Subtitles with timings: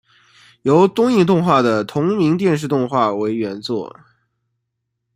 [0.63, 3.95] 由东映动画的同名电视动画为原作。